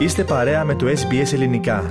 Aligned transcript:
Είστε 0.00 0.24
παρέα 0.24 0.64
με 0.64 0.74
το 0.74 0.86
SBS 0.86 1.32
Ελληνικά. 1.32 1.90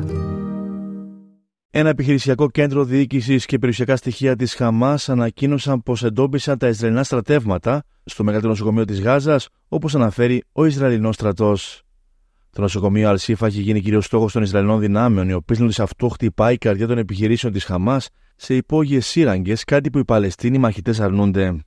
Ένα 1.70 1.90
επιχειρησιακό 1.90 2.50
κέντρο 2.50 2.84
διοίκησης 2.84 3.46
και 3.46 3.58
περιουσιακά 3.58 3.96
στοιχεία 3.96 4.36
της 4.36 4.54
Χαμάς 4.54 5.10
ανακοίνωσαν 5.10 5.84
πως 5.84 6.04
εντόπισαν 6.04 6.58
τα 6.58 6.68
Ισραηλινά 6.68 7.04
στρατεύματα 7.04 7.84
στο 8.04 8.24
μεγαλύτερο 8.24 8.54
νοσοκομείο 8.54 8.86
της 8.86 9.02
Γάζας, 9.02 9.48
όπως 9.68 9.96
αναφέρει 9.96 10.44
ο 10.52 10.66
Ισραηλινός 10.66 11.16
στρατός. 11.16 11.84
Το 12.50 12.62
νοσοκομείο 12.62 13.10
Αλσίφα 13.10 13.46
έχει 13.46 13.62
γίνει 13.62 13.82
κυρίως 13.82 14.06
στόχος 14.06 14.32
των 14.32 14.42
Ισραηλινών 14.42 14.80
δυνάμεων, 14.80 15.30
οι 15.30 15.34
οποίες 15.34 15.74
σε 15.74 15.84
αυτό 15.84 16.08
χτυπάει 16.08 16.54
η 16.54 16.58
καρδιά 16.58 16.88
των 16.88 16.98
επιχειρήσεων 16.98 17.54
της 17.54 17.64
Χαμάς 17.64 18.10
σε 18.36 18.56
υπόγειες 18.56 19.08
σύραγγες, 19.08 19.64
κάτι 19.64 19.90
που 19.90 19.98
οι 19.98 20.06
Παλαιστίνοι 20.06 20.58
μαχητές 20.58 21.00
αρνούνται. 21.00 21.66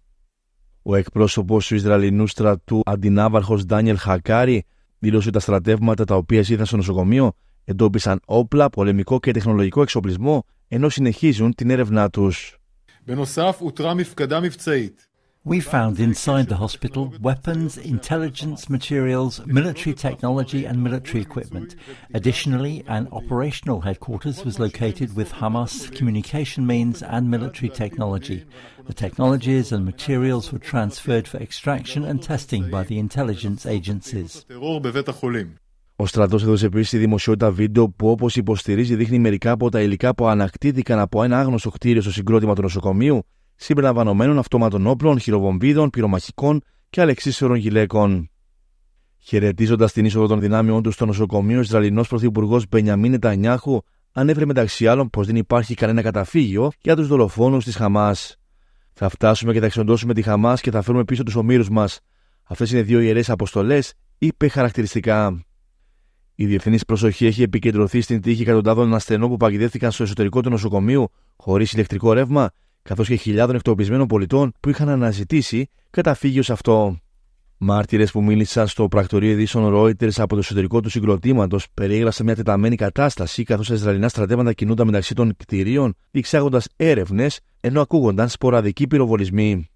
Ο 0.82 0.94
εκπρόσωπος 0.94 1.66
του 1.66 1.74
Ισραηλινού 1.74 2.26
στρατού, 2.26 2.80
αντινάβαρχος 2.84 3.64
Ντάνιελ 3.64 3.98
Χακάρη, 3.98 4.64
δήλωσε 5.02 5.28
ότι 5.28 5.36
τα 5.36 5.40
στρατεύματα 5.40 6.04
τα 6.04 6.16
οποία 6.16 6.38
ήρθαν 6.38 6.66
στο 6.66 6.76
νοσοκομείο 6.76 7.32
εντόπισαν 7.64 8.20
όπλα, 8.24 8.70
πολεμικό 8.70 9.20
και 9.20 9.30
τεχνολογικό 9.30 9.82
εξοπλισμό, 9.82 10.44
ενώ 10.68 10.88
συνεχίζουν 10.88 11.54
την 11.54 11.70
έρευνά 11.70 12.10
τους. 12.10 12.56
We 15.53 15.61
found 15.61 15.97
inside 16.01 16.47
the 16.49 16.61
hospital 16.65 17.13
weapons, 17.21 17.77
intelligence 17.77 18.69
materials, 18.69 19.33
military 19.45 19.95
technology, 20.07 20.65
and 20.65 20.83
military 20.83 21.21
equipment. 21.21 21.69
Additionally, 22.13 22.83
an 22.97 23.07
operational 23.19 23.79
headquarters 23.87 24.43
was 24.43 24.59
located 24.59 25.09
with 25.15 25.29
Hamas 25.39 25.73
communication 25.97 26.61
means 26.73 27.01
and 27.01 27.31
military 27.35 27.69
technology. 27.69 28.39
The 28.87 28.93
technologies 29.05 29.71
and 29.71 29.85
materials 29.85 30.51
were 30.51 30.63
transferred 30.71 31.25
for 31.29 31.37
extraction 31.37 32.01
and 32.03 32.21
testing 32.21 32.63
by 32.69 32.83
the 32.83 32.99
intelligence 32.99 33.65
agencies. 33.65 34.45
Ο 35.95 36.05
στρατό 36.05 36.35
έδωσε 36.35 36.65
επίση 36.65 36.87
στη 36.87 36.97
δημοσιότητα 36.97 37.51
βίντεο 37.51 37.89
που, 37.89 38.09
όπω 38.09 38.27
υποστηρίζει, 38.35 38.95
δείχνει 38.95 39.19
μερικά 39.19 39.51
από 39.51 39.69
τα 39.69 39.81
υλικά 39.81 40.15
που 40.15 40.27
ανακτήθηκαν 40.27 40.99
από 40.99 41.23
ένα 41.23 41.39
άγνωστο 41.39 41.69
κτίριο 41.69 42.01
στο 42.01 42.11
συγκρότημα 42.11 42.55
του 42.55 42.61
νοσοκομείου, 42.61 43.23
συμπεριλαμβανομένων 43.56 44.38
αυτόματων 44.38 44.86
όπλων, 44.86 45.18
χειροβομβίδων, 45.18 45.90
πυρομαχικών 45.90 46.62
και 46.90 47.00
αλεξίσεων 47.00 47.54
γυλαίκων. 47.54 48.30
Χαιρετίζοντας 49.18 49.92
την 49.92 50.04
είσοδο 50.04 50.26
των 50.26 50.40
δυνάμεών 50.40 50.82
τους 50.82 50.94
στο 50.94 51.06
νοσοκομείο, 51.06 51.58
ο 51.58 51.60
Ισραηλινός 51.60 52.08
Πρωθυπουργός 52.08 52.64
Μπενιαμίν 52.68 53.10
Νετανιάχου 53.10 53.80
ανέφερε 54.12 54.44
μεταξύ 54.44 54.86
άλλων 54.86 55.10
πως 55.10 55.26
δεν 55.26 55.36
υπάρχει 55.36 55.74
κανένα 55.74 56.02
καταφύγιο 56.02 56.70
για 56.80 56.96
τους 56.96 57.06
δολοφόνους 57.06 57.64
της 57.64 57.76
Χαμάς. 57.76 58.36
Θα 58.92 59.08
φτάσουμε 59.08 59.52
και 59.52 59.60
θα 59.60 59.66
εξοντώσουμε 59.66 60.14
τη 60.14 60.22
Χαμάς 60.22 60.60
και 60.60 60.70
θα 60.70 60.82
φέρουμε 60.82 61.04
πίσω 61.04 61.22
τους 61.22 61.34
ομήρους 61.34 61.70
μας. 61.70 62.00
Αυτές 62.42 62.70
είναι 62.70 62.82
δύο 62.82 63.00
ιερές 63.00 63.30
αποστολές, 63.30 63.94
είπε 64.18 64.48
χαρακτηριστικά. 64.48 65.44
Η 66.34 66.46
διεθνής 66.46 66.84
προσοχή 66.84 67.26
έχει 67.26 67.42
επικεντρωθεί 67.42 68.00
στην 68.00 68.20
τύχη 68.20 68.42
εκατοντάδων 68.42 68.94
ασθενών 68.94 69.28
που 69.28 69.36
παγιδεύτηκαν 69.36 69.90
στο 69.90 70.02
εσωτερικό 70.02 70.40
του 70.40 70.50
νοσοκομείου 70.50 71.08
χωρίς 71.36 71.72
ηλεκτρικό 71.72 72.12
ρεύμα, 72.12 72.50
καθώς 72.82 73.08
και 73.08 73.14
χιλιάδων 73.14 73.54
εκτοπισμένων 73.54 74.06
πολιτών 74.06 74.52
που 74.60 74.68
είχαν 74.68 74.88
αναζητήσει 74.88 75.68
καταφύγιο 75.90 76.42
σε 76.42 76.52
αυτό. 76.52 76.96
Μάρτυρες 77.64 78.10
που 78.10 78.22
μίλησαν 78.22 78.66
στο 78.66 78.88
πρακτορείο 78.88 79.30
ειδήσεων 79.30 79.72
Reuters 79.74 80.16
από 80.16 80.34
το 80.34 80.38
εσωτερικό 80.38 80.80
του 80.80 80.88
συγκροτήματος 80.88 81.66
περιέγραψαν 81.74 82.26
μια 82.26 82.34
τεταμένη 82.34 82.76
κατάσταση 82.76 83.42
καθώς 83.42 83.68
τα 83.68 83.74
Ισραηλινά 83.74 84.08
στρατεύματα 84.08 84.52
κινούνταν 84.52 84.86
μεταξύ 84.86 85.14
των 85.14 85.36
κτηρίων, 85.36 85.94
διεξάγοντας 86.10 86.66
έρευνες, 86.76 87.40
ενώ 87.60 87.80
ακούγονταν 87.80 88.28
σποραδικοί 88.28 88.86
πυροβολισμοί. 88.86 89.70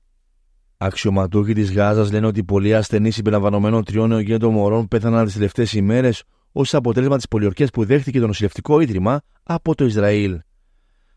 Αξιωματούχοι 0.77 1.53
της 1.53 1.73
Γάζας 1.73 2.13
λένε 2.13 2.27
ότι 2.27 2.45
πολλοί 2.45 2.75
ασθενείς 2.75 3.15
συμπεριλαμβανομένων 3.15 3.85
τριών 3.85 4.09
νεογέννητων 4.09 4.53
μωρών 4.53 4.89
πέθαναν 4.89 5.25
τις 5.25 5.35
τελευταίες 5.35 5.73
ημέρες 5.73 6.23
ως 6.53 6.75
αποτέλεσμα 6.75 7.17
της 7.17 7.29
πολιορκίας 7.29 7.71
που 7.71 7.85
δέχτηκε 7.85 8.21
το 8.21 8.27
νοσηλευτικό 8.27 8.81
ίδρυμα 8.81 9.21
από 9.43 9.75
το 9.75 9.85
Ισραήλ. 9.85 10.41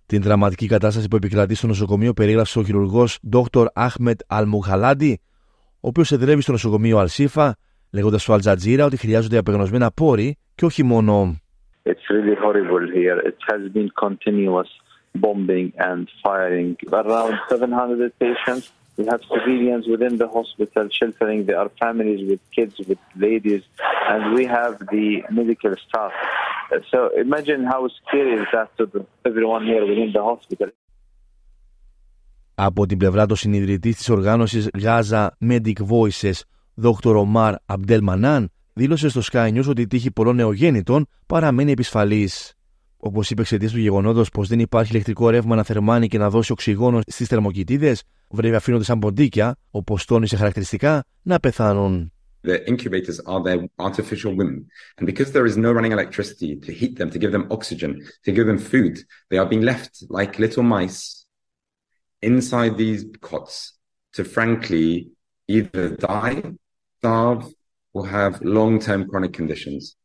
Την 0.10 0.22
δραματική 0.22 0.68
κατάσταση 0.68 1.08
που 1.08 1.16
επικρατεί 1.16 1.56
στο 1.56 1.68
νοσοκομείο 1.68 2.14
περίγραψε 2.14 2.60
ο 2.60 2.64
χειρουργό 2.64 3.06
Dr. 3.32 3.66
Ahmed 3.74 4.16
Al-Mughaladi, 4.28 5.14
ο 5.74 5.88
οποίο 5.88 6.04
εδρεύει 6.10 6.42
στο 6.42 6.52
νοσοκομείο 6.52 6.98
Αλσίφα, 6.98 7.56
λέγοντα 7.92 8.18
στο 8.18 8.34
Αλτζατζίρα 8.34 8.86
ότι 8.86 8.98
χρειάζονται 8.98 9.38
απεγνωσμένα 9.38 9.92
πόροι 9.92 10.38
και 10.56 10.66
όχι 10.66 10.84
μόνο. 10.84 11.38
It's 11.84 12.10
really 12.10 12.36
horrible 12.44 12.86
here. 13.00 13.18
It 13.30 13.38
has 13.52 13.62
been 13.78 13.90
continuous 14.06 14.70
bombing 15.24 15.68
and 15.90 16.04
firing. 16.24 16.76
Around 16.92 17.34
700 17.50 18.12
patients. 18.18 18.66
We 18.98 19.06
have 19.06 19.22
civilians 19.34 19.88
within 19.94 20.18
the 20.18 20.28
hospital 20.38 20.86
sheltering 21.00 21.46
their 21.46 21.70
families 21.82 22.22
with 22.30 22.42
kids, 22.56 22.76
with 22.90 23.02
ladies, 23.28 23.64
and 24.12 24.22
we 24.36 24.44
have 24.58 24.74
the 24.94 25.08
medical 25.40 25.74
staff. 25.86 26.12
So 26.92 27.00
imagine 27.26 27.62
how 27.72 27.82
scary 28.00 28.34
is 28.42 28.48
that 28.54 28.70
to 28.78 28.84
everyone 29.30 29.64
here 29.66 29.84
within 29.90 30.12
the 30.14 30.24
hospital. 30.24 30.70
Από 32.56 32.86
την 32.86 32.98
πλευρά 32.98 33.26
του 33.26 33.36
συνειδητής 33.36 33.96
της 33.96 34.10
οργάνωσης 34.10 34.70
Gaza 34.82 35.28
Medic 35.50 35.74
Voices, 35.90 36.34
Dr. 36.84 37.26
Omar 37.26 37.56
Abdel 37.66 38.00
Manan, 38.10 38.46
δήλωσε 38.74 39.10
στο 39.10 39.22
Sky 39.32 39.54
News 39.54 39.68
ότι 39.70 39.82
η 39.82 39.88
τύχη 39.88 40.12
πολλών 40.12 40.36
νεογέννητων 40.36 41.08
παραμένει 41.26 41.72
επισφαλής. 41.72 42.54
Όπως 42.98 43.30
είπε 43.30 43.42
εξαιτίας 43.42 43.72
του 43.72 43.80
γεγονότος 43.80 44.30
πως 44.30 44.48
δεν 44.48 44.60
υπάρχει 44.60 44.92
ηλεκτρικό 44.92 45.30
ρεύμα 45.30 45.56
να 45.56 45.64
θερμάνει 45.64 46.08
και 46.08 46.18
να 46.18 46.30
δώσει 46.30 46.52
οξυγόνο 46.52 47.02
στις 47.06 47.28
θερμοκοιτίδες, 47.28 48.04
βέβαια 48.30 48.58
αφήνονται 48.58 48.84
σαν 48.84 49.00
ποντίκια, 49.00 49.56
όπως 49.72 50.06
τόνισε 50.06 50.36
χαρακτηριστικά, 50.36 51.04
να 51.22 51.40
πεθάνουν. 51.40 52.12
The 52.43 52.69
incubators 52.69 53.21
are 53.21 53.43
their 53.43 53.61
artificial 53.79 54.35
womb. 54.39 54.67
And 54.99 55.07
because 55.07 55.33
there 55.33 55.47
is 55.47 55.57
no 55.57 55.73
running 55.73 55.93
electricity 55.93 56.57
to 56.57 56.73
heat 56.73 56.99
them, 56.99 57.11
to 57.11 57.19
give 57.19 57.33
them 57.33 57.47
oxygen, 57.51 57.91
to 58.25 58.33
give 58.33 58.47
them 58.47 58.59
food, 58.59 58.95
they 59.31 59.39
are 59.39 59.47
being 59.47 59.63
left 59.63 59.93
like 60.11 60.39
little 60.39 60.63
mice 60.63 61.25
inside 62.21 62.77
these 62.77 63.05
cots 63.21 63.55
to 64.13 64.25
frankly 64.25 65.09
either 65.49 65.85
die, 65.97 66.43
starve, 66.99 67.43
or 67.95 68.07
have 68.09 68.33
long 68.43 68.79
term 68.79 69.09
chronic 69.09 69.33
conditions. 69.33 69.97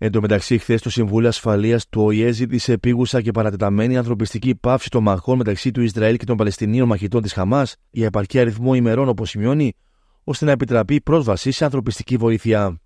Εν 0.00 0.12
τω 0.12 0.20
μεταξύ, 0.20 0.58
χθε 0.58 0.78
το 0.78 0.90
Συμβούλιο 0.90 1.28
Ασφαλεία 1.28 1.80
του 1.90 2.02
ΟΗΕ 2.02 2.30
ζήτησε 2.30 2.72
επίγουσα 2.72 3.20
και 3.20 3.30
παρατεταμένη 3.30 3.96
ανθρωπιστική 3.96 4.54
πάυση 4.54 4.90
των 4.90 5.02
μαχών 5.02 5.36
μεταξύ 5.36 5.70
του 5.70 5.80
Ισραήλ 5.82 6.16
και 6.16 6.24
των 6.24 6.36
Παλαιστινίων 6.36 6.88
μαχητών 6.88 7.22
τη 7.22 7.28
Χαμά 7.28 7.66
για 7.90 8.06
επαρκή 8.06 8.38
αριθμό 8.38 8.74
ημερών, 8.74 9.08
όπω 9.08 9.24
σημειώνει, 9.24 9.74
ώστε 10.23 10.45
να 10.45 10.51
επιτραπεί 10.51 11.01
πρόσβαση 11.01 11.51
σε 11.51 11.63
ανθρωπιστική 11.63 12.17
βοήθεια. 12.17 12.77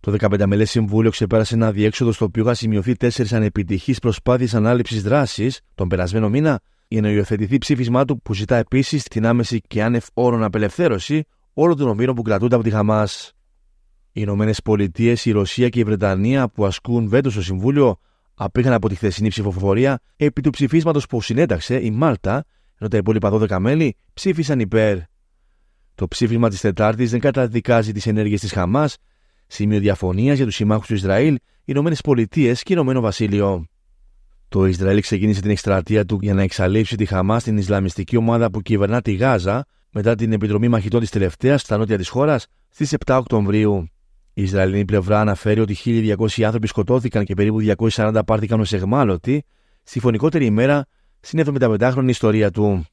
Το 0.00 0.16
15 0.20 0.44
μελέ 0.46 0.64
Συμβούλιο 0.64 1.10
ξεπέρασε 1.10 1.54
ένα 1.54 1.72
διέξοδο 1.72 2.12
στο 2.12 2.24
οποίο 2.24 2.42
είχαν 2.42 2.54
σημειωθεί 2.54 2.96
τέσσερις 2.96 3.32
ανεπιτυχείς 3.32 3.98
προσπάθειες 3.98 4.54
ανάληψης 4.54 5.02
δράσης 5.02 5.60
τον 5.74 5.88
περασμένο 5.88 6.28
μήνα 6.28 6.60
για 6.88 7.00
να 7.00 7.10
υιοθετηθεί 7.10 7.58
ψήφισμά 7.58 8.04
του 8.04 8.22
που 8.22 8.34
ζητά 8.34 8.56
επίσης 8.56 9.02
την 9.02 9.26
άμεση 9.26 9.60
και 9.66 9.82
άνευ 9.82 10.04
όρων 10.14 10.42
απελευθέρωση 10.42 11.24
όλων 11.52 11.76
των 11.76 11.88
ομήρων 11.88 12.14
που 12.14 12.22
κρατούνται 12.22 12.54
από 12.54 12.64
τη 12.64 12.70
Χαμάς. 12.70 13.32
Οι 14.12 14.20
Ηνωμένες 14.22 14.62
Πολιτείες, 14.62 15.24
η 15.24 15.30
Ρωσία 15.30 15.68
και 15.68 15.80
η 15.80 15.84
Βρετανία 15.84 16.48
που 16.48 16.66
ασκούν 16.66 17.08
βέτο 17.08 17.30
στο 17.30 17.42
Συμβούλιο 17.42 17.98
απήχαν 18.34 18.72
από 18.72 18.88
τη 18.88 18.94
χθεσινή 18.94 19.28
ψηφοφορία 19.28 19.98
επί 20.16 20.40
του 20.40 20.50
ψηφίσματος 20.50 21.06
που 21.06 21.22
συνέταξε 21.22 21.84
η 21.84 21.90
Μάλτα, 21.90 22.44
ενώ 22.78 22.90
τα 22.90 22.96
υπόλοιπα 22.96 23.30
12 23.32 23.58
μέλη 23.58 23.96
ψήφισαν 24.14 24.60
υπέρ. 24.60 24.98
Το 25.96 26.08
ψήφισμα 26.08 26.48
της 26.48 26.60
Τετάρτης 26.60 27.10
δεν 27.10 27.20
καταδικάζει 27.20 27.92
τις 27.92 28.06
ενέργειες 28.06 28.40
της 28.40 28.52
Χαμάς, 28.52 28.96
σημείο 29.46 29.78
διαφωνίας 29.78 30.36
για 30.36 30.44
τους 30.44 30.54
συμμάχους 30.54 30.86
του 30.86 30.94
Ισραήλ, 30.94 31.34
οι 31.34 31.40
Ηνωμένες 31.64 32.00
Πολιτείες 32.00 32.62
και 32.62 32.72
Ηνωμένο 32.72 33.00
Βασίλειο. 33.00 33.66
Το 34.48 34.66
Ισραήλ 34.66 35.00
ξεκίνησε 35.00 35.40
την 35.40 35.50
εκστρατεία 35.50 36.04
του 36.04 36.18
για 36.20 36.34
να 36.34 36.42
εξαλείψει 36.42 36.96
τη 36.96 37.04
Χαμάς 37.04 37.42
στην 37.42 37.56
Ισλαμιστική 37.56 38.16
ομάδα 38.16 38.50
που 38.50 38.62
κυβερνά 38.62 39.02
τη 39.02 39.12
Γάζα 39.12 39.66
μετά 39.90 40.14
την 40.14 40.32
επιδρομή 40.32 40.68
μαχητών 40.68 41.00
της 41.00 41.10
τελευταίας 41.10 41.60
στα 41.60 41.76
νότια 41.76 41.96
της 41.96 42.08
χώρας 42.08 42.46
στις 42.68 42.94
7 43.06 43.16
Οκτωβρίου. 43.18 43.88
Η 44.32 44.42
Ισραηλινή 44.42 44.84
πλευρά 44.84 45.20
αναφέρει 45.20 45.60
ότι 45.60 45.76
1.200 45.84 46.42
άνθρωποι 46.42 46.66
σκοτώθηκαν 46.66 47.24
και 47.24 47.34
περίπου 47.34 47.58
240 47.90 48.20
πάρθηκαν 48.26 48.60
ως 48.60 48.72
εχμάλωτοι 48.72 49.44
στη 49.82 50.00
φωνικότερη 50.00 50.44
ημέρα 50.44 50.86
στην 51.20 51.44
75χρονη 51.46 52.08
ιστορία 52.08 52.50
του. 52.50 52.86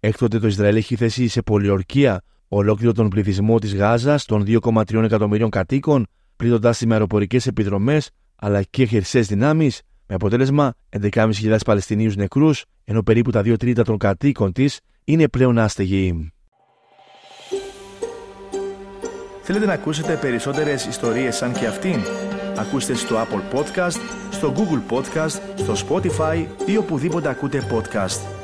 Έκτοτε 0.00 0.38
το 0.38 0.46
Ισραήλ 0.46 0.76
έχει 0.76 0.96
θέσει 0.96 1.28
σε 1.28 1.42
πολιορκία 1.42 2.22
ολόκληρο 2.48 2.92
τον 2.92 3.08
πληθυσμό 3.08 3.58
της 3.58 3.74
Γάζας 3.74 4.24
των 4.24 4.44
2,3 4.46 5.02
εκατομμυρίων 5.02 5.50
κατοίκων, 5.50 6.06
πλήττοντας 6.36 6.78
τη 6.78 6.86
με 6.86 6.92
αεροπορικές 6.92 7.46
επιδρομές 7.46 8.10
αλλά 8.36 8.62
και 8.62 8.84
χερσαίες 8.84 9.26
δυνάμεις, 9.26 9.80
με 10.06 10.14
αποτέλεσμα 10.14 10.74
11.500 10.88 11.56
Παλαιστινίους 11.64 12.16
νεκρούς, 12.16 12.64
ενώ 12.84 13.02
περίπου 13.02 13.30
τα 13.30 13.40
2 13.40 13.56
τρίτα 13.56 13.82
των 13.82 13.98
κατοίκων 13.98 14.52
της 14.52 14.80
είναι 15.04 15.28
πλέον 15.28 15.58
άστεγοι. 15.58 16.32
Θέλετε 19.42 19.66
να 19.66 19.72
ακούσετε 19.72 20.16
περισσότερες 20.16 20.86
ιστορίες 20.86 21.36
σαν 21.36 21.52
και 21.52 21.66
αυτήν; 21.66 21.96
Ακούστε 22.56 22.94
στο 22.94 23.16
Apple 23.16 23.56
Podcast, 23.56 24.00
στο 24.30 24.52
Google 24.56 24.96
Podcast, 24.96 25.40
στο 25.54 25.74
Spotify 25.88 26.46
ή 26.66 26.76
οπουδήποτε 26.76 27.28
ακούτε 27.28 27.62
podcast. 27.70 28.39